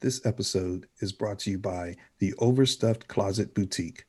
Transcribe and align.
This 0.00 0.24
episode 0.24 0.88
is 1.00 1.12
brought 1.12 1.40
to 1.40 1.50
you 1.50 1.58
by 1.58 1.96
the 2.20 2.32
Overstuffed 2.38 3.06
Closet 3.06 3.54
Boutique. 3.54 4.06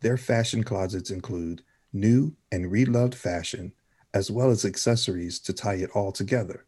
Their 0.00 0.16
fashion 0.16 0.64
closets 0.64 1.12
include 1.12 1.62
new 1.92 2.34
and 2.50 2.72
reloved 2.72 3.14
fashion, 3.14 3.72
as 4.12 4.32
well 4.32 4.50
as 4.50 4.64
accessories 4.64 5.38
to 5.40 5.52
tie 5.52 5.76
it 5.76 5.90
all 5.94 6.10
together. 6.10 6.64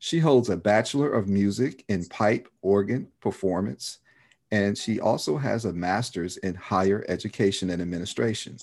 She 0.00 0.18
holds 0.18 0.48
a 0.48 0.56
Bachelor 0.56 1.12
of 1.12 1.28
Music 1.28 1.84
in 1.86 2.04
Pipe, 2.06 2.48
Organ, 2.62 3.06
Performance, 3.20 3.98
and 4.50 4.76
she 4.76 4.98
also 4.98 5.36
has 5.36 5.64
a 5.64 5.72
Master's 5.72 6.38
in 6.38 6.56
Higher 6.56 7.04
Education 7.08 7.70
and 7.70 7.80
Administration. 7.80 8.58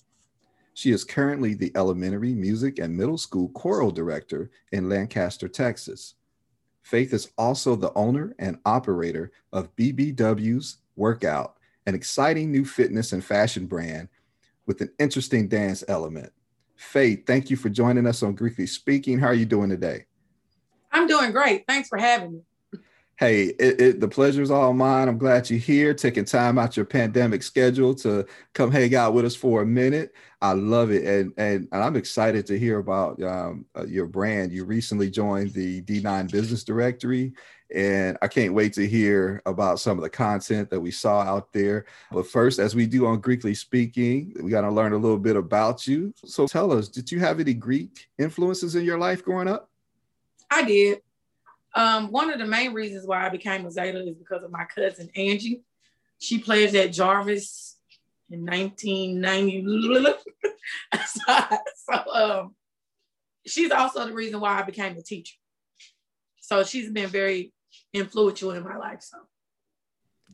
She 0.73 0.91
is 0.91 1.05
currently 1.05 1.53
the 1.53 1.71
Elementary 1.75 2.33
Music 2.33 2.79
and 2.79 2.93
Middle 2.93 3.17
School 3.17 3.47
Choral 3.53 3.91
Director 3.91 4.51
in 4.73 4.89
Lancaster, 4.89 5.47
Texas. 5.47 6.15
Faith 6.85 7.15
is 7.15 7.31
also 7.35 7.75
the 7.75 7.91
owner 7.95 8.35
and 8.37 8.59
operator 8.63 9.31
of 9.51 9.75
BBW's 9.75 10.77
Workout, 10.95 11.55
an 11.87 11.95
exciting 11.95 12.51
new 12.51 12.63
fitness 12.63 13.11
and 13.11 13.25
fashion 13.25 13.65
brand 13.65 14.07
with 14.67 14.81
an 14.81 14.91
interesting 14.99 15.47
dance 15.47 15.83
element. 15.87 16.31
Faith, 16.75 17.25
thank 17.25 17.49
you 17.49 17.57
for 17.57 17.69
joining 17.69 18.05
us 18.05 18.21
on 18.21 18.37
Greekly 18.37 18.69
Speaking. 18.69 19.17
How 19.17 19.25
are 19.29 19.33
you 19.33 19.47
doing 19.47 19.71
today? 19.71 20.05
I'm 20.91 21.07
doing 21.07 21.31
great. 21.31 21.65
Thanks 21.67 21.89
for 21.89 21.97
having 21.97 22.33
me 22.33 22.41
hey, 23.17 23.45
it, 23.45 23.81
it, 23.81 23.99
the 23.99 24.07
pleasure 24.07 24.41
is 24.41 24.51
all 24.51 24.73
mine. 24.73 25.07
I'm 25.07 25.17
glad 25.17 25.49
you're 25.49 25.59
here, 25.59 25.93
taking 25.93 26.25
time 26.25 26.57
out 26.57 26.75
your 26.75 26.85
pandemic 26.85 27.43
schedule 27.43 27.95
to 27.95 28.25
come 28.53 28.71
hang 28.71 28.93
out 28.95 29.13
with 29.13 29.25
us 29.25 29.35
for 29.35 29.61
a 29.61 29.65
minute. 29.65 30.13
I 30.41 30.51
love 30.51 30.91
it, 30.91 31.05
and 31.05 31.33
and, 31.37 31.67
and 31.71 31.83
I'm 31.83 31.95
excited 31.95 32.45
to 32.47 32.59
hear 32.59 32.79
about 32.79 33.21
um, 33.23 33.65
uh, 33.75 33.85
your 33.85 34.05
brand. 34.05 34.51
You 34.51 34.65
recently 34.65 35.09
joined 35.09 35.53
the 35.53 35.81
D9 35.83 36.29
Business 36.29 36.63
Directory, 36.63 37.33
and 37.73 38.17
I 38.21 38.27
can't 38.27 38.53
wait 38.53 38.73
to 38.73 38.85
hear 38.85 39.41
about 39.45 39.79
some 39.79 39.97
of 39.97 40.03
the 40.03 40.09
content 40.09 40.69
that 40.69 40.79
we 40.79 40.91
saw 40.91 41.21
out 41.21 41.53
there. 41.53 41.85
But 42.11 42.27
first, 42.27 42.59
as 42.59 42.75
we 42.75 42.85
do 42.85 43.07
on 43.07 43.21
Greekly 43.21 43.55
Speaking, 43.55 44.33
we 44.41 44.51
got 44.51 44.61
to 44.61 44.71
learn 44.71 44.93
a 44.93 44.97
little 44.97 45.17
bit 45.17 45.37
about 45.37 45.87
you. 45.87 46.13
So 46.25 46.47
tell 46.47 46.71
us, 46.71 46.89
did 46.89 47.11
you 47.11 47.19
have 47.21 47.39
any 47.39 47.53
Greek 47.53 48.07
influences 48.19 48.75
in 48.75 48.83
your 48.83 48.99
life 48.99 49.23
growing 49.23 49.47
up? 49.47 49.69
I 50.51 50.63
did. 50.63 50.99
Um, 51.75 52.09
one 52.09 52.31
of 52.31 52.39
the 52.39 52.45
main 52.45 52.73
reasons 52.73 53.05
why 53.05 53.25
I 53.25 53.29
became 53.29 53.65
a 53.65 53.71
Zeta 53.71 54.07
is 54.07 54.15
because 54.15 54.43
of 54.43 54.51
my 54.51 54.63
cousin 54.63 55.09
Angie. 55.15 55.61
She 56.19 56.39
played 56.39 56.73
at 56.75 56.93
Jarvis 56.93 57.77
in 58.29 58.45
1990. 58.45 60.15
so, 61.05 61.57
so 61.75 62.13
um, 62.13 62.55
she's 63.45 63.71
also 63.71 64.05
the 64.05 64.13
reason 64.13 64.39
why 64.39 64.57
I 64.57 64.63
became 64.63 64.97
a 64.97 65.01
teacher. 65.01 65.35
So 66.39 66.63
she's 66.63 66.89
been 66.89 67.09
very 67.09 67.51
influential 67.93 68.51
in 68.51 68.63
my 68.63 68.77
life. 68.77 69.01
So 69.01 69.17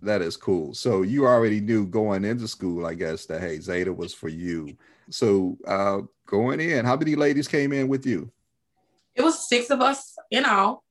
that 0.02 0.22
is 0.22 0.38
cool. 0.38 0.74
So 0.74 1.02
you 1.02 1.26
already 1.26 1.60
knew 1.60 1.88
going 1.88 2.26
into 2.26 2.48
school, 2.48 2.86
I 2.86 2.94
guess, 2.94 3.26
that 3.26 3.42
hey, 3.42 3.60
Zeta 3.60 3.92
was 3.92 4.14
for 4.14 4.30
you. 4.30 4.78
So 5.10 5.58
uh, 5.68 6.02
going 6.28 6.60
in, 6.60 6.86
how 6.86 6.96
many 6.96 7.16
ladies 7.16 7.48
came 7.48 7.74
in 7.74 7.88
with 7.88 8.06
you? 8.06 8.32
It 9.16 9.24
was 9.24 9.48
six 9.48 9.70
of 9.70 9.82
us 9.82 10.16
in 10.30 10.46
all. 10.46 10.84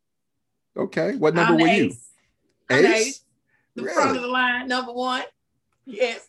Okay. 0.80 1.16
What 1.16 1.34
number 1.34 1.54
I'm 1.54 1.60
were 1.60 1.68
you? 1.68 1.92
Ace. 2.70 2.84
ace. 2.84 3.20
The 3.74 3.82
really? 3.82 3.94
front 3.94 4.16
of 4.16 4.22
the 4.22 4.28
line, 4.28 4.66
number 4.66 4.92
one. 4.92 5.22
Yes. 5.84 6.26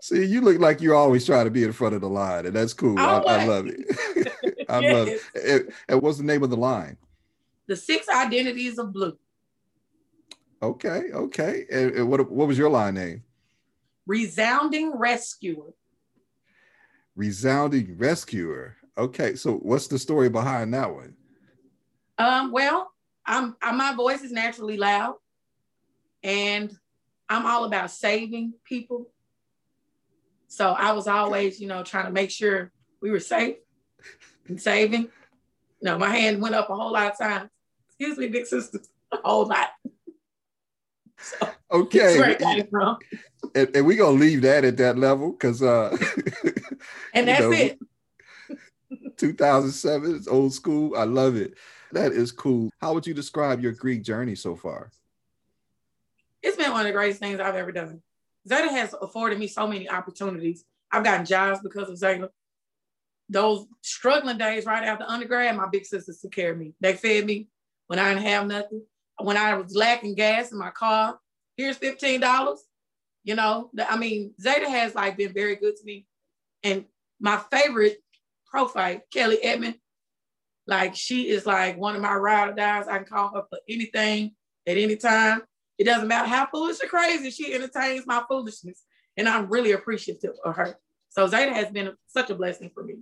See, 0.00 0.24
you 0.24 0.40
look 0.40 0.60
like 0.60 0.80
you're 0.80 0.94
always 0.94 1.26
trying 1.26 1.44
to 1.46 1.50
be 1.50 1.64
in 1.64 1.72
front 1.72 1.94
of 1.94 2.00
the 2.00 2.08
line, 2.08 2.46
and 2.46 2.54
that's 2.54 2.72
cool. 2.72 2.98
I, 2.98 3.18
I, 3.18 3.44
love 3.44 3.66
it. 3.66 4.64
I 4.68 4.78
yes. 4.80 4.94
love 4.94 5.08
it. 5.34 5.68
And 5.88 6.00
what's 6.00 6.18
the 6.18 6.24
name 6.24 6.44
of 6.44 6.50
the 6.50 6.56
line? 6.56 6.96
The 7.66 7.76
Six 7.76 8.08
Identities 8.08 8.78
of 8.78 8.92
Blue. 8.92 9.18
Okay, 10.62 11.04
okay. 11.12 11.66
And, 11.70 11.92
and 11.92 12.08
what 12.08 12.30
what 12.30 12.48
was 12.48 12.56
your 12.56 12.70
line 12.70 12.94
name? 12.94 13.22
Resounding 14.06 14.96
Rescuer. 14.96 15.74
Resounding 17.16 17.96
Rescuer. 17.98 18.76
Okay, 18.96 19.34
so 19.34 19.54
what's 19.56 19.88
the 19.88 19.98
story 19.98 20.28
behind 20.28 20.72
that 20.74 20.92
one? 20.92 21.14
Um, 22.18 22.50
well, 22.50 22.92
I'm, 23.28 23.56
I, 23.60 23.72
my 23.72 23.94
voice 23.94 24.22
is 24.22 24.32
naturally 24.32 24.78
loud, 24.78 25.16
and 26.22 26.74
I'm 27.28 27.44
all 27.44 27.64
about 27.64 27.90
saving 27.90 28.54
people. 28.64 29.10
So 30.48 30.70
I 30.70 30.92
was 30.92 31.06
always, 31.06 31.60
you 31.60 31.68
know, 31.68 31.82
trying 31.82 32.06
to 32.06 32.10
make 32.10 32.30
sure 32.30 32.72
we 33.02 33.10
were 33.10 33.20
safe 33.20 33.56
and 34.48 34.60
saving. 34.60 35.10
no, 35.82 35.98
my 35.98 36.08
hand 36.08 36.40
went 36.40 36.54
up 36.54 36.70
a 36.70 36.74
whole 36.74 36.92
lot 36.92 37.12
of 37.12 37.18
times. 37.18 37.50
Excuse 37.88 38.16
me, 38.16 38.28
big 38.28 38.46
sister, 38.46 38.80
a 39.12 39.18
whole 39.22 39.46
lot. 39.46 39.68
So, 41.18 41.50
okay. 41.70 42.36
And, 43.54 43.76
and 43.76 43.86
we're 43.86 43.98
gonna 43.98 44.18
leave 44.18 44.42
that 44.42 44.64
at 44.64 44.76
that 44.78 44.96
level 44.96 45.32
because 45.32 45.62
uh 45.62 45.90
and 47.14 47.28
that's 47.28 47.40
know, 47.40 47.52
it. 47.52 47.78
2007 49.18 50.14
is 50.14 50.28
old 50.28 50.54
school. 50.54 50.96
I 50.96 51.04
love 51.04 51.36
it. 51.36 51.54
That 51.92 52.12
is 52.12 52.32
cool. 52.32 52.70
How 52.80 52.92
would 52.94 53.06
you 53.06 53.14
describe 53.14 53.60
your 53.60 53.72
Greek 53.72 54.02
journey 54.02 54.34
so 54.34 54.54
far? 54.54 54.90
It's 56.42 56.56
been 56.56 56.70
one 56.70 56.82
of 56.82 56.86
the 56.86 56.92
greatest 56.92 57.20
things 57.20 57.40
I've 57.40 57.56
ever 57.56 57.72
done. 57.72 58.02
Zeta 58.48 58.70
has 58.70 58.94
afforded 59.00 59.38
me 59.38 59.48
so 59.48 59.66
many 59.66 59.88
opportunities. 59.88 60.64
I've 60.92 61.04
gotten 61.04 61.26
jobs 61.26 61.60
because 61.60 61.88
of 61.88 61.98
Zeta. 61.98 62.30
Those 63.28 63.66
struggling 63.82 64.38
days 64.38 64.64
right 64.64 64.84
after 64.84 65.04
undergrad, 65.06 65.56
my 65.56 65.68
big 65.70 65.84
sisters 65.84 66.20
took 66.20 66.32
care 66.32 66.52
of 66.52 66.58
me. 66.58 66.72
They 66.80 66.94
fed 66.94 67.26
me 67.26 67.48
when 67.88 67.98
I 67.98 68.14
didn't 68.14 68.26
have 68.26 68.46
nothing. 68.46 68.82
When 69.20 69.36
I 69.36 69.54
was 69.54 69.74
lacking 69.74 70.14
gas 70.14 70.52
in 70.52 70.58
my 70.58 70.70
car, 70.70 71.18
here's 71.56 71.78
$15. 71.78 72.56
You 73.24 73.34
know, 73.34 73.70
I 73.86 73.96
mean, 73.96 74.32
Zeta 74.40 74.70
has 74.70 74.94
like 74.94 75.16
been 75.16 75.34
very 75.34 75.56
good 75.56 75.76
to 75.76 75.84
me. 75.84 76.06
And 76.62 76.84
my 77.20 77.40
favorite 77.50 77.98
prophyte, 78.46 79.02
Kelly 79.12 79.42
Edmond, 79.42 79.74
like 80.68 80.94
she 80.94 81.28
is 81.28 81.46
like 81.46 81.78
one 81.78 81.96
of 81.96 82.02
my 82.02 82.14
ride 82.14 82.50
or 82.50 82.52
dies. 82.52 82.86
I 82.86 82.98
can 82.98 83.06
call 83.06 83.34
her 83.34 83.42
for 83.48 83.58
anything 83.68 84.32
at 84.66 84.76
any 84.76 84.96
time. 84.96 85.42
It 85.78 85.84
doesn't 85.84 86.06
matter 86.06 86.28
how 86.28 86.46
foolish 86.52 86.76
or 86.82 86.88
crazy, 86.88 87.30
she 87.30 87.54
entertains 87.54 88.06
my 88.06 88.22
foolishness. 88.28 88.84
And 89.16 89.28
I'm 89.28 89.48
really 89.48 89.72
appreciative 89.72 90.34
of 90.44 90.54
her. 90.54 90.76
So 91.08 91.26
Zeta 91.26 91.54
has 91.54 91.70
been 91.70 91.92
such 92.06 92.30
a 92.30 92.34
blessing 92.34 92.70
for 92.74 92.84
me. 92.84 92.96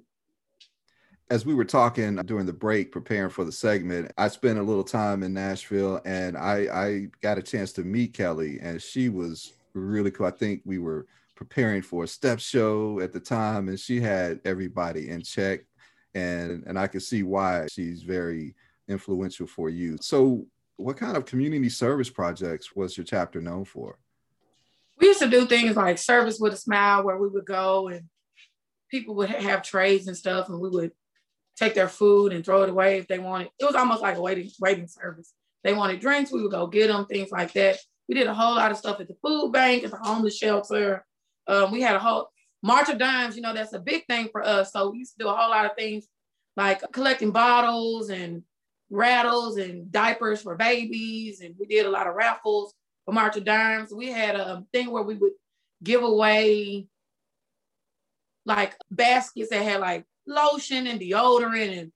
As 1.28 1.44
we 1.44 1.54
were 1.54 1.64
talking 1.64 2.14
during 2.16 2.46
the 2.46 2.52
break, 2.52 2.92
preparing 2.92 3.30
for 3.30 3.44
the 3.44 3.50
segment, 3.50 4.12
I 4.16 4.28
spent 4.28 4.60
a 4.60 4.62
little 4.62 4.84
time 4.84 5.24
in 5.24 5.34
Nashville 5.34 6.00
and 6.04 6.38
I, 6.38 6.68
I 6.72 7.06
got 7.20 7.36
a 7.36 7.42
chance 7.42 7.72
to 7.72 7.82
meet 7.82 8.14
Kelly, 8.14 8.60
and 8.62 8.80
she 8.80 9.08
was 9.08 9.52
really 9.74 10.12
cool. 10.12 10.26
I 10.26 10.30
think 10.30 10.62
we 10.64 10.78
were 10.78 11.06
preparing 11.34 11.82
for 11.82 12.04
a 12.04 12.08
step 12.08 12.38
show 12.38 13.00
at 13.00 13.12
the 13.12 13.18
time, 13.18 13.68
and 13.68 13.78
she 13.78 14.00
had 14.00 14.40
everybody 14.44 15.10
in 15.10 15.22
check 15.22 15.62
and 16.16 16.64
and 16.66 16.78
I 16.78 16.86
can 16.86 17.00
see 17.00 17.22
why 17.22 17.66
she's 17.70 18.02
very 18.02 18.54
influential 18.88 19.46
for 19.46 19.68
you. 19.68 19.98
So, 20.00 20.46
what 20.76 20.96
kind 20.96 21.16
of 21.16 21.26
community 21.26 21.68
service 21.68 22.08
projects 22.08 22.74
was 22.74 22.96
your 22.96 23.04
chapter 23.04 23.40
known 23.40 23.64
for? 23.64 23.98
We 24.98 25.08
used 25.08 25.20
to 25.20 25.28
do 25.28 25.46
things 25.46 25.76
like 25.76 25.98
service 25.98 26.38
with 26.40 26.54
a 26.54 26.56
smile, 26.56 27.04
where 27.04 27.18
we 27.18 27.28
would 27.28 27.44
go 27.44 27.88
and 27.88 28.04
people 28.90 29.14
would 29.16 29.28
have 29.28 29.62
trays 29.62 30.08
and 30.08 30.16
stuff, 30.16 30.48
and 30.48 30.58
we 30.58 30.70
would 30.70 30.92
take 31.56 31.74
their 31.74 31.88
food 31.88 32.32
and 32.32 32.44
throw 32.44 32.62
it 32.62 32.70
away 32.70 32.98
if 32.98 33.08
they 33.08 33.18
wanted. 33.18 33.50
It 33.60 33.66
was 33.66 33.74
almost 33.74 34.02
like 34.02 34.16
a 34.16 34.22
waiting 34.22 34.50
waiting 34.58 34.88
service. 34.88 35.34
They 35.64 35.74
wanted 35.74 36.00
drinks, 36.00 36.32
we 36.32 36.42
would 36.42 36.52
go 36.52 36.66
get 36.66 36.88
them, 36.88 37.06
things 37.06 37.30
like 37.30 37.52
that. 37.54 37.76
We 38.08 38.14
did 38.14 38.26
a 38.26 38.34
whole 38.34 38.54
lot 38.54 38.70
of 38.70 38.78
stuff 38.78 39.00
at 39.00 39.08
the 39.08 39.16
food 39.20 39.52
bank, 39.52 39.84
at 39.84 39.90
the 39.90 39.96
homeless 39.96 40.38
shelter. 40.38 41.04
Um, 41.48 41.72
we 41.72 41.82
had 41.82 41.96
a 41.96 41.98
whole 41.98 42.30
March 42.66 42.88
of 42.88 42.98
Dimes, 42.98 43.36
you 43.36 43.42
know, 43.42 43.54
that's 43.54 43.74
a 43.74 43.78
big 43.78 44.06
thing 44.06 44.28
for 44.32 44.44
us. 44.44 44.72
So 44.72 44.90
we 44.90 44.98
used 44.98 45.12
to 45.12 45.24
do 45.24 45.28
a 45.28 45.32
whole 45.32 45.50
lot 45.50 45.66
of 45.66 45.76
things 45.76 46.08
like 46.56 46.82
collecting 46.90 47.30
bottles 47.30 48.10
and 48.10 48.42
rattles 48.90 49.56
and 49.56 49.92
diapers 49.92 50.42
for 50.42 50.56
babies. 50.56 51.40
And 51.40 51.54
we 51.60 51.66
did 51.66 51.86
a 51.86 51.90
lot 51.90 52.08
of 52.08 52.16
raffles 52.16 52.74
for 53.04 53.14
March 53.14 53.36
of 53.36 53.44
Dimes. 53.44 53.94
We 53.94 54.10
had 54.10 54.34
a 54.34 54.64
thing 54.72 54.90
where 54.90 55.04
we 55.04 55.14
would 55.14 55.34
give 55.80 56.02
away 56.02 56.88
like 58.44 58.74
baskets 58.90 59.50
that 59.50 59.62
had 59.62 59.80
like 59.80 60.04
lotion 60.26 60.88
and 60.88 61.00
deodorant 61.00 61.78
and 61.78 61.92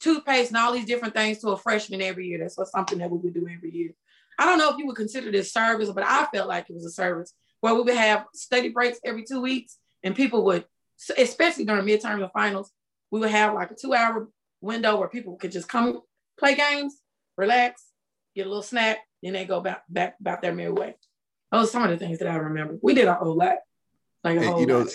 toothpaste 0.00 0.50
and 0.50 0.58
all 0.58 0.72
these 0.72 0.84
different 0.84 1.14
things 1.14 1.38
to 1.38 1.48
a 1.48 1.56
freshman 1.56 2.02
every 2.02 2.26
year. 2.26 2.40
That's 2.40 2.58
what 2.58 2.68
something 2.68 2.98
that 2.98 3.10
we 3.10 3.16
would 3.16 3.32
do 3.32 3.48
every 3.48 3.70
year. 3.70 3.94
I 4.38 4.44
don't 4.44 4.58
know 4.58 4.68
if 4.68 4.76
you 4.76 4.86
would 4.86 4.96
consider 4.96 5.32
this 5.32 5.50
service, 5.50 5.90
but 5.90 6.04
I 6.04 6.26
felt 6.26 6.48
like 6.48 6.68
it 6.68 6.74
was 6.74 6.84
a 6.84 6.90
service 6.90 7.32
where 7.62 7.74
we 7.74 7.80
would 7.80 7.96
have 7.96 8.26
study 8.34 8.68
breaks 8.68 8.98
every 9.02 9.24
two 9.24 9.40
weeks 9.40 9.78
and 10.04 10.14
people 10.14 10.44
would, 10.44 10.64
especially 11.18 11.64
during 11.64 11.84
midterms 11.84 12.22
and 12.22 12.30
finals, 12.32 12.70
we 13.10 13.18
would 13.18 13.30
have 13.30 13.54
like 13.54 13.70
a 13.70 13.74
two 13.74 13.94
hour 13.94 14.28
window 14.60 14.96
where 14.96 15.08
people 15.08 15.36
could 15.36 15.50
just 15.50 15.68
come 15.68 16.02
play 16.38 16.54
games, 16.54 17.00
relax, 17.36 17.82
get 18.36 18.46
a 18.46 18.48
little 18.48 18.62
snack, 18.62 18.98
then 19.22 19.32
they 19.32 19.44
go 19.46 19.60
back 19.60 19.82
back 19.88 20.16
about 20.20 20.42
their 20.42 20.54
merry 20.54 20.72
way. 20.72 20.94
Those 21.50 21.68
are 21.68 21.70
some 21.70 21.84
of 21.84 21.90
the 21.90 21.96
things 21.96 22.18
that 22.18 22.28
I 22.28 22.36
remember. 22.36 22.78
We 22.82 22.94
did 22.94 23.08
a 23.08 23.14
whole 23.14 23.36
lot. 23.36 23.56
Like 24.22 24.38
a 24.38 24.46
whole 24.46 24.60
you 24.60 24.66
know, 24.66 24.80
lot. 24.80 24.88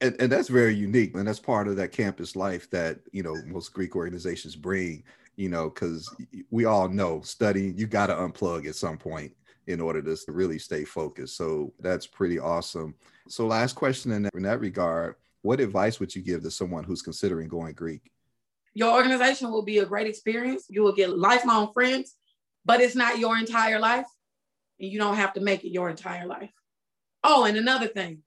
And, 0.00 0.16
and 0.20 0.30
that's 0.30 0.48
very 0.48 0.74
unique. 0.74 1.14
And 1.16 1.26
that's 1.26 1.40
part 1.40 1.66
of 1.66 1.76
that 1.76 1.92
campus 1.92 2.36
life 2.36 2.70
that, 2.70 3.00
you 3.12 3.22
know, 3.22 3.34
most 3.46 3.72
Greek 3.72 3.96
organizations 3.96 4.54
bring, 4.54 5.02
you 5.36 5.48
know, 5.48 5.70
because 5.70 6.14
we 6.50 6.64
all 6.64 6.88
know 6.88 7.20
studying, 7.22 7.76
you 7.76 7.86
got 7.86 8.06
to 8.08 8.14
unplug 8.14 8.66
at 8.66 8.74
some 8.74 8.98
point 8.98 9.32
in 9.68 9.80
order 9.80 10.02
to 10.02 10.16
really 10.32 10.58
stay 10.58 10.82
focused. 10.84 11.36
So 11.36 11.74
that's 11.78 12.06
pretty 12.06 12.38
awesome. 12.38 12.94
So 13.28 13.46
last 13.46 13.74
question 13.74 14.12
in 14.12 14.22
that, 14.22 14.34
in 14.34 14.42
that 14.42 14.60
regard, 14.60 15.16
what 15.42 15.60
advice 15.60 16.00
would 16.00 16.14
you 16.14 16.22
give 16.22 16.42
to 16.42 16.50
someone 16.50 16.84
who's 16.84 17.02
considering 17.02 17.48
going 17.48 17.74
Greek? 17.74 18.10
Your 18.74 18.94
organization 18.94 19.50
will 19.50 19.62
be 19.62 19.78
a 19.78 19.86
great 19.86 20.06
experience. 20.06 20.64
You 20.70 20.82
will 20.82 20.94
get 20.94 21.16
lifelong 21.16 21.72
friends, 21.72 22.16
but 22.64 22.80
it's 22.80 22.94
not 22.94 23.18
your 23.18 23.36
entire 23.36 23.78
life. 23.78 24.06
And 24.80 24.90
you 24.90 24.98
don't 24.98 25.16
have 25.16 25.34
to 25.34 25.40
make 25.40 25.64
it 25.64 25.72
your 25.72 25.90
entire 25.90 26.26
life. 26.26 26.50
Oh, 27.22 27.44
and 27.44 27.56
another 27.56 27.88
thing, 27.88 28.22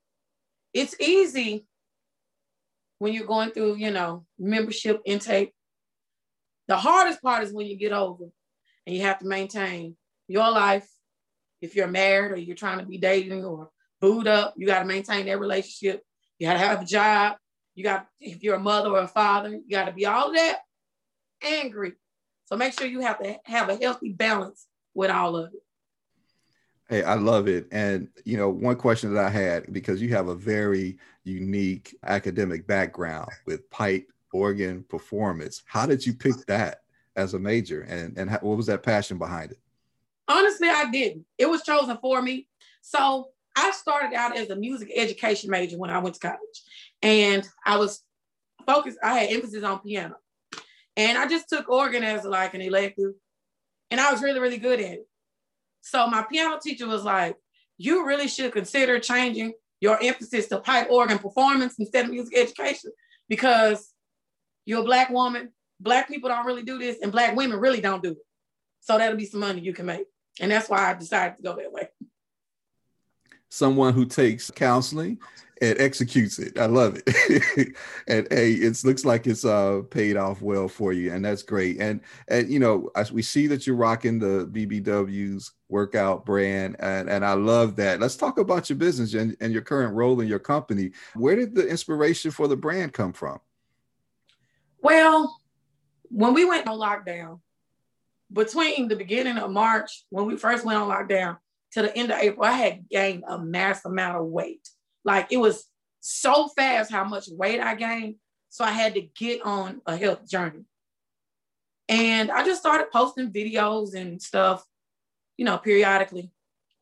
it's 0.73 0.95
easy 0.99 1.65
when 2.99 3.13
you're 3.13 3.25
going 3.25 3.49
through, 3.49 3.77
you 3.77 3.89
know, 3.89 4.25
membership 4.37 5.01
intake. 5.05 5.53
The 6.67 6.77
hardest 6.77 7.21
part 7.23 7.43
is 7.43 7.51
when 7.51 7.65
you 7.65 7.77
get 7.77 7.93
over 7.93 8.25
and 8.85 8.95
you 8.95 9.01
have 9.01 9.19
to 9.19 9.25
maintain 9.25 9.95
your 10.27 10.51
life. 10.51 10.87
If 11.61 11.75
you're 11.75 11.87
married 11.87 12.31
or 12.31 12.37
you're 12.37 12.55
trying 12.55 12.79
to 12.79 12.85
be 12.85 12.97
dating 12.97 13.45
or 13.45 13.69
booed 13.99 14.27
up, 14.27 14.55
you 14.57 14.65
got 14.65 14.79
to 14.79 14.85
maintain 14.85 15.27
that 15.27 15.39
relationship. 15.39 16.03
You 16.39 16.47
got 16.47 16.53
to 16.53 16.59
have 16.59 16.81
a 16.81 16.85
job. 16.85 17.37
You 17.75 17.83
got, 17.83 18.07
if 18.19 18.43
you're 18.43 18.55
a 18.55 18.59
mother 18.59 18.89
or 18.89 19.01
a 19.01 19.07
father, 19.07 19.49
you 19.49 19.69
got 19.69 19.85
to 19.85 19.93
be 19.93 20.05
all 20.05 20.33
that 20.33 20.59
angry. 21.41 21.93
So 22.45 22.57
make 22.57 22.77
sure 22.77 22.87
you 22.87 23.01
have 23.01 23.21
to 23.21 23.37
have 23.45 23.69
a 23.69 23.77
healthy 23.77 24.11
balance 24.11 24.67
with 24.93 25.11
all 25.11 25.37
of 25.37 25.53
it. 25.53 25.61
Hey, 26.89 27.03
I 27.03 27.13
love 27.13 27.47
it. 27.47 27.67
And, 27.71 28.09
you 28.25 28.35
know, 28.35 28.49
one 28.49 28.75
question 28.75 29.13
that 29.13 29.25
I 29.25 29.29
had, 29.29 29.71
because 29.71 30.01
you 30.01 30.09
have 30.09 30.27
a 30.27 30.35
very 30.35 30.97
unique 31.23 31.95
academic 32.03 32.67
background 32.67 33.29
with 33.45 33.69
pipe, 33.69 34.11
organ, 34.33 34.83
performance. 34.89 35.63
How 35.65 35.85
did 35.85 36.05
you 36.05 36.13
pick 36.13 36.35
that 36.47 36.79
as 37.15 37.33
a 37.33 37.39
major? 37.39 37.83
And, 37.83 38.17
and 38.17 38.29
how, 38.29 38.39
what 38.39 38.57
was 38.57 38.65
that 38.65 38.83
passion 38.83 39.17
behind 39.17 39.51
it? 39.51 39.59
Honestly, 40.31 40.69
I 40.69 40.89
didn't. 40.89 41.25
It 41.37 41.49
was 41.49 41.63
chosen 41.63 41.97
for 42.01 42.21
me. 42.21 42.47
So 42.81 43.29
I 43.55 43.71
started 43.71 44.15
out 44.15 44.37
as 44.37 44.49
a 44.49 44.55
music 44.55 44.89
education 44.95 45.49
major 45.49 45.77
when 45.77 45.89
I 45.89 45.99
went 45.99 46.15
to 46.15 46.21
college. 46.21 46.39
And 47.01 47.47
I 47.65 47.77
was 47.77 48.01
focused, 48.65 48.97
I 49.03 49.19
had 49.19 49.31
emphasis 49.31 49.63
on 49.63 49.79
piano. 49.79 50.15
And 50.95 51.17
I 51.17 51.27
just 51.27 51.49
took 51.49 51.69
organ 51.69 52.03
as 52.03 52.23
like 52.23 52.53
an 52.53 52.61
elective. 52.61 53.13
And 53.89 53.99
I 53.99 54.11
was 54.11 54.21
really, 54.21 54.39
really 54.39 54.57
good 54.57 54.79
at 54.79 54.93
it. 54.93 55.07
So 55.81 56.07
my 56.07 56.23
piano 56.23 56.59
teacher 56.61 56.87
was 56.87 57.03
like, 57.03 57.35
you 57.77 58.05
really 58.05 58.27
should 58.27 58.53
consider 58.53 58.99
changing 58.99 59.53
your 59.81 60.01
emphasis 60.01 60.47
to 60.47 60.59
pipe 60.59 60.87
organ 60.89 61.17
performance 61.17 61.75
instead 61.79 62.05
of 62.05 62.11
music 62.11 62.37
education 62.37 62.91
because 63.27 63.91
you're 64.65 64.81
a 64.81 64.85
black 64.85 65.09
woman. 65.09 65.51
Black 65.79 66.07
people 66.07 66.29
don't 66.29 66.45
really 66.45 66.61
do 66.61 66.77
this, 66.77 66.97
and 67.01 67.11
black 67.11 67.35
women 67.35 67.59
really 67.59 67.81
don't 67.81 68.03
do 68.03 68.11
it. 68.11 68.17
So 68.81 68.99
that'll 68.99 69.17
be 69.17 69.25
some 69.25 69.39
money 69.39 69.61
you 69.61 69.73
can 69.73 69.87
make. 69.87 70.05
And 70.39 70.51
that's 70.51 70.69
why 70.69 70.89
I 70.89 70.93
decided 70.93 71.37
to 71.37 71.43
go 71.43 71.55
that 71.55 71.71
way 71.71 71.89
someone 73.51 73.93
who 73.93 74.05
takes 74.05 74.49
counseling 74.49 75.19
and 75.61 75.79
executes 75.79 76.39
it. 76.39 76.57
I 76.57 76.65
love 76.65 76.99
it. 77.05 77.75
and 78.07 78.27
hey, 78.31 78.53
it 78.53 78.83
looks 78.83 79.05
like 79.05 79.27
it's 79.27 79.45
uh, 79.45 79.81
paid 79.91 80.17
off 80.17 80.41
well 80.41 80.67
for 80.67 80.91
you, 80.91 81.13
and 81.13 81.23
that's 81.23 81.43
great. 81.43 81.79
And 81.79 82.01
and 82.29 82.49
you 82.49 82.57
know, 82.57 82.89
as 82.95 83.11
we 83.11 83.21
see 83.21 83.45
that 83.47 83.67
you're 83.67 83.75
rocking 83.75 84.17
the 84.17 84.49
BBW's 84.51 85.51
workout 85.69 86.25
brand, 86.25 86.77
and 86.79 87.09
and 87.09 87.23
I 87.23 87.33
love 87.33 87.75
that. 87.75 87.99
Let's 87.99 88.15
talk 88.15 88.39
about 88.39 88.69
your 88.69 88.77
business 88.77 89.13
and, 89.13 89.37
and 89.39 89.53
your 89.53 89.61
current 89.61 89.93
role 89.93 90.19
in 90.21 90.27
your 90.27 90.39
company. 90.39 90.91
Where 91.13 91.35
did 91.35 91.53
the 91.53 91.67
inspiration 91.67 92.31
for 92.31 92.47
the 92.47 92.57
brand 92.57 92.93
come 92.93 93.13
from? 93.13 93.39
Well, 94.81 95.37
when 96.09 96.33
we 96.33 96.45
went 96.45 96.67
on 96.67 96.79
lockdown, 96.79 97.39
between 98.31 98.87
the 98.87 98.95
beginning 98.95 99.37
of 99.37 99.51
March, 99.51 100.05
when 100.09 100.25
we 100.25 100.37
first 100.37 100.65
went 100.65 100.79
on 100.79 100.89
lockdown, 100.89 101.37
to 101.73 101.81
the 101.83 101.95
end 101.97 102.11
of 102.11 102.19
April, 102.19 102.45
I 102.45 102.51
had 102.51 102.89
gained 102.89 103.23
a 103.27 103.39
mass 103.39 103.85
amount 103.85 104.17
of 104.17 104.25
weight. 104.25 104.67
Like 105.05 105.27
it 105.31 105.37
was 105.37 105.65
so 106.01 106.47
fast 106.49 106.91
how 106.91 107.03
much 107.03 107.27
weight 107.31 107.61
I 107.61 107.75
gained. 107.75 108.15
So 108.49 108.65
I 108.65 108.71
had 108.71 108.95
to 108.95 109.01
get 109.01 109.41
on 109.43 109.81
a 109.85 109.95
health 109.95 110.27
journey. 110.27 110.65
And 111.87 112.29
I 112.29 112.45
just 112.45 112.59
started 112.59 112.91
posting 112.91 113.31
videos 113.31 113.95
and 113.95 114.21
stuff, 114.21 114.65
you 115.37 115.45
know, 115.45 115.57
periodically. 115.57 116.31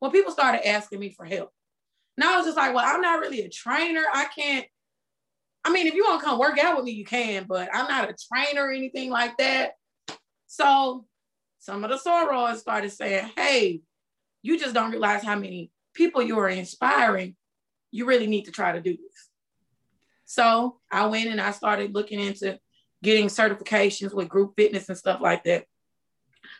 When 0.00 0.10
people 0.10 0.32
started 0.32 0.66
asking 0.66 0.98
me 0.98 1.10
for 1.10 1.24
help. 1.24 1.50
Now 2.16 2.34
I 2.34 2.36
was 2.38 2.46
just 2.46 2.56
like, 2.56 2.74
well, 2.74 2.84
I'm 2.84 3.00
not 3.00 3.20
really 3.20 3.42
a 3.42 3.48
trainer. 3.48 4.02
I 4.12 4.26
can't, 4.36 4.66
I 5.64 5.70
mean, 5.70 5.86
if 5.86 5.94
you 5.94 6.04
want 6.04 6.20
to 6.20 6.26
come 6.26 6.38
work 6.38 6.58
out 6.58 6.76
with 6.76 6.84
me, 6.84 6.92
you 6.92 7.04
can, 7.04 7.44
but 7.48 7.68
I'm 7.72 7.86
not 7.86 8.10
a 8.10 8.16
trainer 8.32 8.66
or 8.66 8.72
anything 8.72 9.10
like 9.10 9.36
that. 9.38 9.72
So 10.46 11.06
some 11.60 11.84
of 11.84 11.90
the 11.90 11.96
sorors 11.96 12.56
started 12.56 12.90
saying, 12.90 13.30
hey, 13.36 13.82
you 14.42 14.58
just 14.58 14.74
don't 14.74 14.90
realize 14.90 15.22
how 15.22 15.36
many 15.36 15.70
people 15.92 16.22
you 16.22 16.38
are 16.38 16.48
inspiring. 16.48 17.36
You 17.90 18.06
really 18.06 18.26
need 18.26 18.46
to 18.46 18.50
try 18.50 18.72
to 18.72 18.80
do 18.80 18.96
this. 18.96 19.28
So 20.24 20.78
I 20.90 21.06
went 21.06 21.28
and 21.28 21.40
I 21.40 21.50
started 21.50 21.94
looking 21.94 22.18
into 22.18 22.58
getting 23.02 23.26
certifications 23.26 24.14
with 24.14 24.28
group 24.28 24.54
fitness 24.56 24.88
and 24.88 24.96
stuff 24.96 25.20
like 25.20 25.44
that. 25.44 25.66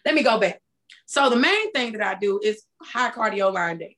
Let 0.04 0.14
me 0.14 0.22
go 0.22 0.38
back. 0.38 0.60
So 1.06 1.30
the 1.30 1.36
main 1.36 1.72
thing 1.72 1.92
that 1.92 2.02
I 2.06 2.18
do 2.18 2.38
is 2.42 2.62
high 2.82 3.10
cardio 3.10 3.52
line 3.52 3.78
dance. 3.78 3.94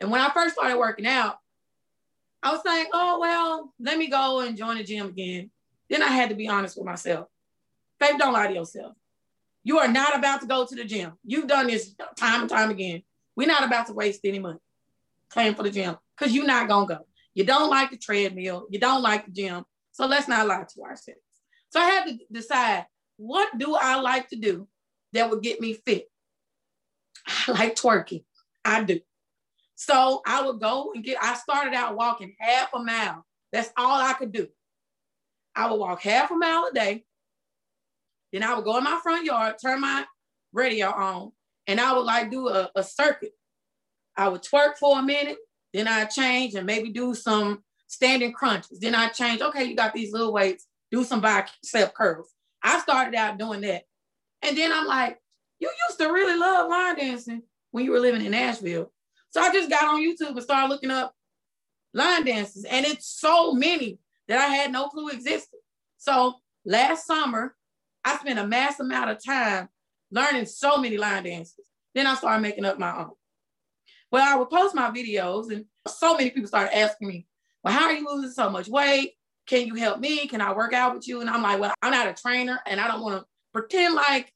And 0.00 0.10
when 0.10 0.22
I 0.22 0.30
first 0.30 0.54
started 0.54 0.78
working 0.78 1.06
out, 1.06 1.36
I 2.42 2.52
was 2.52 2.62
saying, 2.64 2.86
oh, 2.94 3.18
well, 3.20 3.74
let 3.78 3.98
me 3.98 4.08
go 4.08 4.40
and 4.40 4.56
join 4.56 4.78
the 4.78 4.84
gym 4.84 5.08
again. 5.08 5.50
Then 5.90 6.02
I 6.02 6.08
had 6.08 6.30
to 6.30 6.34
be 6.34 6.48
honest 6.48 6.78
with 6.78 6.86
myself. 6.86 7.26
Faith, 7.98 8.16
don't 8.18 8.32
lie 8.32 8.46
to 8.46 8.54
yourself. 8.54 8.94
You 9.62 9.78
are 9.78 9.88
not 9.88 10.16
about 10.16 10.40
to 10.40 10.46
go 10.46 10.66
to 10.66 10.74
the 10.74 10.84
gym. 10.84 11.12
You've 11.24 11.46
done 11.46 11.66
this 11.66 11.94
time 12.16 12.42
and 12.42 12.50
time 12.50 12.70
again. 12.70 13.02
We're 13.36 13.48
not 13.48 13.64
about 13.64 13.86
to 13.88 13.92
waste 13.92 14.20
any 14.24 14.38
money 14.38 14.58
paying 15.32 15.54
for 15.54 15.62
the 15.62 15.70
gym 15.70 15.96
because 16.16 16.34
you're 16.34 16.46
not 16.46 16.68
gonna 16.68 16.86
go. 16.86 17.06
You 17.34 17.44
don't 17.44 17.70
like 17.70 17.90
the 17.90 17.96
treadmill. 17.96 18.66
You 18.70 18.80
don't 18.80 19.02
like 19.02 19.26
the 19.26 19.32
gym. 19.32 19.64
So 19.92 20.06
let's 20.06 20.28
not 20.28 20.46
lie 20.46 20.64
to 20.74 20.82
ourselves. 20.82 21.20
So 21.70 21.80
I 21.80 21.84
had 21.84 22.04
to 22.06 22.18
decide 22.32 22.86
what 23.16 23.56
do 23.58 23.74
I 23.74 24.00
like 24.00 24.28
to 24.30 24.36
do 24.36 24.66
that 25.12 25.30
would 25.30 25.42
get 25.42 25.60
me 25.60 25.74
fit. 25.74 26.10
I 27.26 27.52
like 27.52 27.76
twerking. 27.76 28.24
I 28.64 28.82
do. 28.82 29.00
So 29.76 30.20
I 30.26 30.46
would 30.46 30.60
go 30.60 30.92
and 30.94 31.04
get, 31.04 31.18
I 31.22 31.34
started 31.34 31.74
out 31.74 31.96
walking 31.96 32.34
half 32.38 32.70
a 32.74 32.78
mile. 32.82 33.24
That's 33.52 33.70
all 33.76 34.00
I 34.00 34.12
could 34.14 34.32
do. 34.32 34.48
I 35.54 35.70
would 35.70 35.78
walk 35.78 36.02
half 36.02 36.30
a 36.30 36.36
mile 36.36 36.68
a 36.70 36.74
day 36.74 37.04
then 38.32 38.42
I 38.42 38.54
would 38.54 38.64
go 38.64 38.76
in 38.78 38.84
my 38.84 38.98
front 39.02 39.24
yard, 39.24 39.56
turn 39.62 39.80
my 39.80 40.04
radio 40.52 40.88
on, 40.88 41.32
and 41.66 41.80
I 41.80 41.92
would 41.92 42.04
like 42.04 42.30
do 42.30 42.48
a, 42.48 42.70
a 42.74 42.82
circuit. 42.82 43.32
I 44.16 44.28
would 44.28 44.42
twerk 44.42 44.76
for 44.78 44.98
a 44.98 45.02
minute, 45.02 45.38
then 45.72 45.88
I 45.88 46.04
change 46.04 46.54
and 46.54 46.66
maybe 46.66 46.90
do 46.90 47.14
some 47.14 47.62
standing 47.86 48.32
crunches. 48.32 48.80
Then 48.80 48.94
I 48.94 49.08
change, 49.08 49.40
okay, 49.40 49.64
you 49.64 49.76
got 49.76 49.92
these 49.92 50.12
little 50.12 50.32
weights, 50.32 50.66
do 50.90 51.04
some 51.04 51.20
bicep 51.20 51.94
curls. 51.94 52.32
I 52.62 52.80
started 52.80 53.14
out 53.14 53.38
doing 53.38 53.60
that. 53.62 53.82
And 54.42 54.56
then 54.56 54.72
I'm 54.72 54.86
like, 54.86 55.18
you 55.58 55.70
used 55.88 56.00
to 56.00 56.12
really 56.12 56.38
love 56.38 56.70
line 56.70 56.96
dancing 56.96 57.42
when 57.70 57.84
you 57.84 57.92
were 57.92 58.00
living 58.00 58.24
in 58.24 58.32
Nashville. 58.32 58.92
So 59.30 59.40
I 59.40 59.52
just 59.52 59.70
got 59.70 59.84
on 59.84 60.00
YouTube 60.00 60.30
and 60.30 60.42
started 60.42 60.68
looking 60.68 60.90
up 60.90 61.14
line 61.94 62.24
dances. 62.24 62.64
And 62.64 62.84
it's 62.86 63.06
so 63.06 63.52
many 63.52 63.98
that 64.28 64.38
I 64.38 64.54
had 64.54 64.72
no 64.72 64.88
clue 64.88 65.08
existed. 65.08 65.58
So 65.98 66.34
last 66.64 67.06
summer, 67.06 67.54
I 68.04 68.16
spent 68.18 68.38
a 68.38 68.46
mass 68.46 68.80
amount 68.80 69.10
of 69.10 69.24
time 69.24 69.68
learning 70.10 70.46
so 70.46 70.78
many 70.78 70.96
line 70.96 71.24
dances. 71.24 71.66
Then 71.94 72.06
I 72.06 72.14
started 72.14 72.42
making 72.42 72.64
up 72.64 72.78
my 72.78 72.96
own. 72.96 73.10
Well, 74.12 74.26
I 74.26 74.36
would 74.36 74.50
post 74.50 74.74
my 74.74 74.90
videos, 74.90 75.52
and 75.52 75.66
so 75.86 76.16
many 76.16 76.30
people 76.30 76.48
started 76.48 76.76
asking 76.76 77.08
me, 77.08 77.26
Well, 77.62 77.74
how 77.74 77.86
are 77.86 77.92
you 77.92 78.06
losing 78.08 78.32
so 78.32 78.50
much 78.50 78.68
weight? 78.68 79.12
Can 79.46 79.66
you 79.66 79.74
help 79.74 80.00
me? 80.00 80.26
Can 80.26 80.40
I 80.40 80.52
work 80.52 80.72
out 80.72 80.94
with 80.94 81.06
you? 81.06 81.20
And 81.20 81.30
I'm 81.30 81.42
like, 81.42 81.60
Well, 81.60 81.74
I'm 81.82 81.92
not 81.92 82.08
a 82.08 82.14
trainer, 82.14 82.60
and 82.66 82.80
I 82.80 82.88
don't 82.88 83.02
want 83.02 83.20
to 83.20 83.26
pretend 83.52 83.94
like 83.94 84.32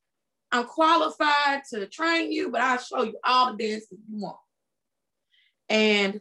I'm 0.53 0.65
qualified 0.67 1.63
to 1.73 1.87
train 1.87 2.31
you, 2.31 2.51
but 2.51 2.61
I'll 2.61 2.79
show 2.79 3.03
you 3.03 3.19
all 3.25 3.53
the 3.53 3.59
dances 3.59 3.89
you 3.91 4.21
want. 4.21 4.37
And 5.69 6.21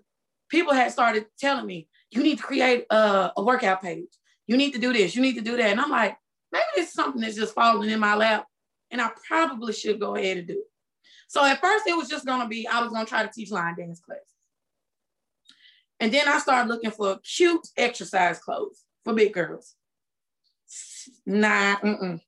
people 0.49 0.73
had 0.73 0.91
started 0.91 1.25
telling 1.39 1.67
me, 1.67 1.87
You 2.09 2.23
need 2.23 2.37
to 2.37 2.43
create 2.43 2.85
a, 2.89 3.31
a 3.37 3.43
workout 3.43 3.81
page. 3.81 4.09
You 4.47 4.57
need 4.57 4.71
to 4.73 4.79
do 4.79 4.93
this. 4.93 5.15
You 5.15 5.21
need 5.21 5.35
to 5.35 5.41
do 5.41 5.57
that. 5.57 5.71
And 5.71 5.79
I'm 5.79 5.91
like, 5.91 6.17
Maybe 6.53 6.63
is 6.77 6.93
something 6.93 7.19
that's 7.19 7.35
just 7.35 7.55
falling 7.55 7.89
in 7.89 7.99
my 7.99 8.15
lap, 8.15 8.45
and 8.91 9.01
I 9.01 9.09
probably 9.27 9.73
should 9.73 9.99
go 9.99 10.15
ahead 10.15 10.37
and 10.37 10.47
do 10.47 10.53
it. 10.53 10.71
So 11.27 11.43
at 11.43 11.59
first 11.59 11.87
it 11.87 11.97
was 11.97 12.07
just 12.07 12.27
gonna 12.27 12.47
be, 12.47 12.67
I 12.67 12.81
was 12.81 12.93
gonna 12.93 13.07
try 13.07 13.25
to 13.25 13.31
teach 13.33 13.49
line 13.49 13.75
dance 13.75 13.99
classes. 13.99 14.27
And 15.99 16.13
then 16.13 16.27
I 16.27 16.37
started 16.37 16.69
looking 16.69 16.91
for 16.91 17.17
cute 17.23 17.67
exercise 17.75 18.37
clothes 18.37 18.83
for 19.03 19.13
big 19.13 19.33
girls. 19.33 19.73
Nah, 21.25 21.77
mm-mm. 21.77 22.21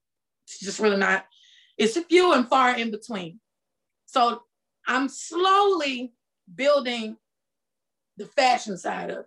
it's 0.46 0.60
just 0.60 0.79
really 0.79 0.98
not. 0.98 1.25
It's 1.77 1.98
few 1.98 2.34
and 2.34 2.48
far 2.48 2.75
in 2.77 2.89
between. 2.89 3.39
So 4.08 4.41
I'm 4.88 5.08
slowly 5.08 6.13
building 6.53 7.17
the 8.17 8.25
fashion 8.25 8.77
side 8.77 9.12
of 9.12 9.20
it. 9.20 9.25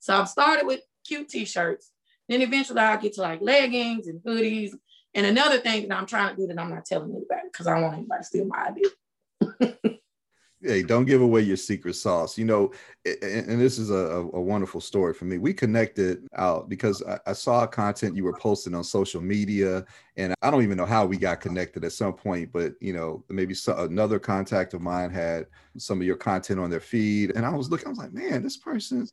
So 0.00 0.16
I've 0.16 0.28
started 0.28 0.66
with 0.66 0.80
cute 1.06 1.28
t-shirts. 1.28 1.92
Then 2.28 2.42
eventually 2.42 2.80
I'll 2.80 3.00
get 3.00 3.14
to 3.14 3.22
like 3.22 3.40
leggings 3.40 4.08
and 4.08 4.20
hoodies 4.20 4.72
and 5.16 5.24
another 5.24 5.58
thing 5.58 5.88
that 5.88 5.96
I'm 5.96 6.06
trying 6.06 6.36
to 6.36 6.42
do 6.42 6.46
that 6.46 6.58
I'm 6.58 6.68
not 6.68 6.84
telling 6.84 7.10
anybody 7.10 7.48
because 7.50 7.66
I 7.66 7.72
don't 7.72 7.84
want 7.84 7.96
anybody 7.96 8.20
to 8.20 8.24
steal 8.24 8.44
my 8.44 8.68
idea. 8.68 9.98
hey, 10.62 10.82
don't 10.82 11.06
give 11.06 11.22
away 11.22 11.40
your 11.40 11.56
secret 11.56 11.94
sauce. 11.94 12.36
You 12.36 12.44
know, 12.44 12.72
and, 13.06 13.50
and 13.50 13.60
this 13.60 13.78
is 13.78 13.88
a, 13.90 13.94
a, 13.94 14.40
wonderful 14.40 14.78
story 14.78 15.14
for 15.14 15.24
me. 15.24 15.38
We 15.38 15.54
connected 15.54 16.26
out 16.36 16.68
because 16.68 17.02
I, 17.02 17.18
I, 17.28 17.32
saw 17.32 17.66
content 17.66 18.14
you 18.14 18.24
were 18.24 18.36
posting 18.36 18.74
on 18.74 18.84
social 18.84 19.22
media, 19.22 19.86
and 20.18 20.34
I 20.42 20.50
don't 20.50 20.62
even 20.62 20.76
know 20.76 20.84
how 20.84 21.06
we 21.06 21.16
got 21.16 21.40
connected 21.40 21.82
at 21.82 21.92
some 21.92 22.12
point, 22.12 22.52
but 22.52 22.74
you 22.82 22.92
know, 22.92 23.24
maybe 23.30 23.54
another 23.66 24.18
contact 24.18 24.74
of 24.74 24.82
mine 24.82 25.10
had 25.10 25.46
some 25.78 25.98
of 25.98 26.06
your 26.06 26.16
content 26.16 26.60
on 26.60 26.68
their 26.68 26.80
feed, 26.80 27.32
and 27.34 27.46
I 27.46 27.50
was 27.50 27.70
looking, 27.70 27.86
I 27.86 27.90
was 27.90 27.98
like, 27.98 28.12
man, 28.12 28.42
this 28.42 28.58
person, 28.58 29.08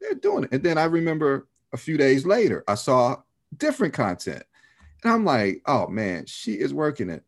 they're 0.00 0.14
doing 0.14 0.44
it. 0.44 0.52
And 0.52 0.62
then 0.62 0.78
I 0.78 0.84
remember 0.84 1.46
a 1.72 1.76
few 1.76 1.96
days 1.96 2.26
later, 2.26 2.64
I 2.68 2.74
saw 2.74 3.16
different 3.56 3.94
content 3.94 4.44
and 5.02 5.12
I'm 5.12 5.24
like, 5.24 5.62
oh 5.66 5.88
man, 5.88 6.26
she 6.26 6.54
is 6.54 6.72
working 6.74 7.10
it. 7.10 7.24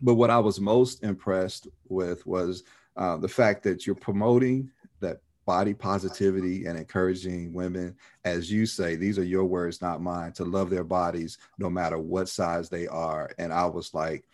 But 0.00 0.14
what 0.14 0.30
I 0.30 0.38
was 0.38 0.60
most 0.60 1.02
impressed 1.02 1.68
with 1.88 2.26
was 2.26 2.62
uh, 2.96 3.16
the 3.16 3.28
fact 3.28 3.62
that 3.64 3.86
you're 3.86 3.96
promoting 3.96 4.70
that 5.00 5.20
body 5.44 5.74
positivity 5.74 6.66
and 6.66 6.78
encouraging 6.78 7.52
women, 7.52 7.96
as 8.24 8.50
you 8.50 8.66
say, 8.66 8.96
these 8.96 9.18
are 9.18 9.24
your 9.24 9.44
words, 9.44 9.80
not 9.80 10.02
mine, 10.02 10.32
to 10.32 10.44
love 10.44 10.70
their 10.70 10.84
bodies 10.84 11.38
no 11.58 11.68
matter 11.68 11.98
what 11.98 12.28
size 12.28 12.68
they 12.68 12.86
are. 12.86 13.30
And 13.38 13.52
I 13.52 13.66
was 13.66 13.94
like, 13.94 14.24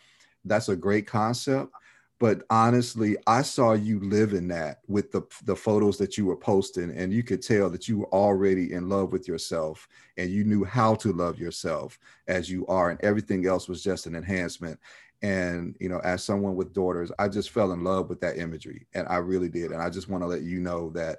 that's 0.44 0.68
a 0.68 0.76
great 0.76 1.06
concept 1.06 1.72
but 2.20 2.42
honestly 2.50 3.16
i 3.26 3.42
saw 3.42 3.72
you 3.72 4.00
live 4.00 4.32
in 4.32 4.48
that 4.48 4.80
with 4.86 5.10
the 5.10 5.22
the 5.44 5.56
photos 5.56 5.98
that 5.98 6.16
you 6.16 6.26
were 6.26 6.36
posting 6.36 6.90
and 6.96 7.12
you 7.12 7.22
could 7.22 7.42
tell 7.42 7.68
that 7.68 7.88
you 7.88 7.98
were 7.98 8.12
already 8.14 8.72
in 8.72 8.88
love 8.88 9.12
with 9.12 9.26
yourself 9.26 9.88
and 10.16 10.30
you 10.30 10.44
knew 10.44 10.64
how 10.64 10.94
to 10.94 11.12
love 11.12 11.38
yourself 11.38 11.98
as 12.28 12.50
you 12.50 12.66
are 12.66 12.90
and 12.90 13.00
everything 13.02 13.46
else 13.46 13.68
was 13.68 13.82
just 13.82 14.06
an 14.06 14.14
enhancement. 14.14 14.78
And 15.22 15.74
you 15.80 15.88
know 15.88 16.00
as 16.00 16.22
someone 16.22 16.54
with 16.54 16.74
daughters 16.74 17.10
i 17.18 17.28
just 17.28 17.48
fell 17.48 17.72
in 17.72 17.82
love 17.82 18.10
with 18.10 18.20
that 18.20 18.36
imagery 18.36 18.86
and 18.92 19.08
i 19.08 19.16
really 19.16 19.48
did 19.48 19.72
and 19.72 19.80
i 19.80 19.88
just 19.88 20.08
want 20.08 20.22
to 20.22 20.26
let 20.26 20.42
you 20.42 20.60
know 20.60 20.90
that 20.90 21.18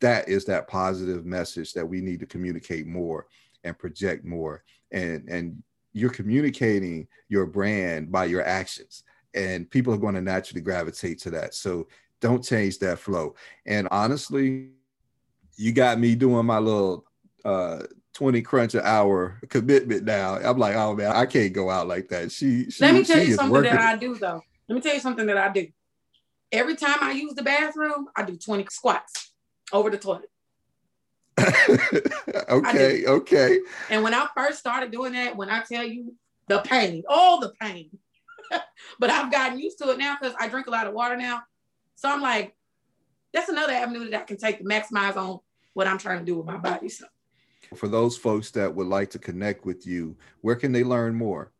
that 0.00 0.26
is 0.26 0.46
that 0.46 0.68
positive 0.68 1.26
message 1.26 1.74
that 1.74 1.86
we 1.86 2.00
need 2.00 2.18
to 2.20 2.26
communicate 2.26 2.86
more 2.86 3.26
and 3.64 3.78
project 3.78 4.24
more 4.24 4.64
and 4.90 5.28
and 5.28 5.62
you're 5.92 6.08
communicating 6.08 7.06
your 7.28 7.44
brand 7.44 8.10
by 8.10 8.24
your 8.24 8.42
actions 8.42 9.02
and 9.34 9.70
people 9.70 9.92
are 9.94 9.98
going 9.98 10.14
to 10.14 10.20
naturally 10.20 10.60
gravitate 10.60 11.18
to 11.20 11.30
that. 11.30 11.54
So 11.54 11.88
don't 12.20 12.42
change 12.42 12.78
that 12.78 12.98
flow. 12.98 13.34
And 13.66 13.88
honestly, 13.90 14.70
you 15.56 15.72
got 15.72 15.98
me 15.98 16.14
doing 16.14 16.46
my 16.46 16.58
little 16.58 17.06
uh 17.44 17.82
20 18.14 18.42
crunch 18.42 18.74
an 18.74 18.82
hour 18.84 19.40
commitment 19.48 20.04
now. 20.04 20.36
I'm 20.36 20.58
like, 20.58 20.76
oh 20.76 20.94
man, 20.94 21.12
I 21.12 21.26
can't 21.26 21.52
go 21.52 21.70
out 21.70 21.88
like 21.88 22.08
that. 22.08 22.30
She, 22.30 22.70
she 22.70 22.84
let 22.84 22.94
me 22.94 23.04
tell 23.04 23.22
you 23.22 23.34
something 23.34 23.62
that 23.62 23.80
I 23.80 23.96
do 23.96 24.14
though. 24.14 24.42
Let 24.68 24.74
me 24.74 24.80
tell 24.80 24.94
you 24.94 25.00
something 25.00 25.26
that 25.26 25.38
I 25.38 25.50
do. 25.50 25.68
Every 26.50 26.76
time 26.76 26.98
I 27.00 27.12
use 27.12 27.34
the 27.34 27.42
bathroom, 27.42 28.08
I 28.14 28.24
do 28.24 28.36
20 28.36 28.66
squats 28.70 29.32
over 29.72 29.88
the 29.88 29.96
toilet. 29.96 30.28
okay, 32.48 33.06
okay. 33.06 33.60
And 33.88 34.02
when 34.02 34.12
I 34.12 34.28
first 34.36 34.58
started 34.58 34.90
doing 34.90 35.14
that, 35.14 35.36
when 35.36 35.48
I 35.48 35.62
tell 35.62 35.84
you 35.84 36.14
the 36.48 36.60
pain, 36.60 37.02
all 37.08 37.40
the 37.40 37.52
pain, 37.60 37.90
but 38.98 39.10
I've 39.10 39.32
gotten 39.32 39.58
used 39.58 39.78
to 39.78 39.90
it 39.90 39.98
now 39.98 40.16
because 40.20 40.34
I 40.38 40.48
drink 40.48 40.66
a 40.66 40.70
lot 40.70 40.86
of 40.86 40.94
water 40.94 41.16
now. 41.16 41.42
So 41.96 42.10
I'm 42.10 42.20
like, 42.20 42.54
that's 43.32 43.48
another 43.48 43.72
avenue 43.72 44.10
that 44.10 44.22
I 44.22 44.24
can 44.24 44.36
take 44.36 44.58
to 44.58 44.64
maximize 44.64 45.16
on 45.16 45.40
what 45.74 45.86
I'm 45.86 45.98
trying 45.98 46.18
to 46.18 46.24
do 46.24 46.36
with 46.36 46.46
my 46.46 46.58
body. 46.58 46.88
So 46.88 47.06
for 47.74 47.88
those 47.88 48.16
folks 48.16 48.50
that 48.52 48.74
would 48.74 48.86
like 48.86 49.10
to 49.10 49.18
connect 49.18 49.64
with 49.64 49.86
you, 49.86 50.16
where 50.40 50.56
can 50.56 50.72
they 50.72 50.84
learn 50.84 51.14
more? 51.14 51.52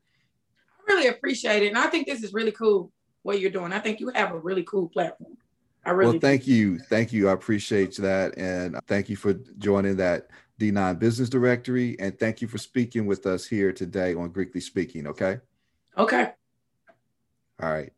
I 0.79 0.93
really 0.93 1.07
appreciate 1.07 1.63
it. 1.63 1.67
And 1.67 1.77
I 1.77 1.87
think 1.87 2.07
this 2.07 2.23
is 2.23 2.33
really 2.33 2.51
cool 2.51 2.91
what 3.23 3.39
you're 3.39 3.51
doing. 3.51 3.71
I 3.71 3.79
think 3.79 4.01
you 4.01 4.09
have 4.13 4.33
a 4.33 4.39
really 4.39 4.63
cool 4.63 4.89
platform. 4.89 5.37
I 5.85 5.91
really 5.91 6.13
Well, 6.13 6.19
thank 6.19 6.43
do. 6.45 6.51
you. 6.51 6.79
Thank 6.79 7.13
you. 7.13 7.29
I 7.29 7.33
appreciate 7.33 7.95
that. 7.97 8.37
And 8.37 8.77
thank 8.87 9.07
you 9.07 9.15
for 9.15 9.33
joining 9.57 9.95
that 9.97 10.27
D9 10.59 10.99
Business 10.99 11.29
Directory. 11.29 11.97
And 11.99 12.19
thank 12.19 12.41
you 12.41 12.47
for 12.47 12.57
speaking 12.57 13.05
with 13.05 13.25
us 13.25 13.45
here 13.45 13.71
today 13.71 14.13
on 14.13 14.31
Greekly 14.31 14.61
Speaking, 14.61 15.07
okay? 15.07 15.39
Okay. 15.97 16.31
All 17.61 17.71
right. 17.71 17.93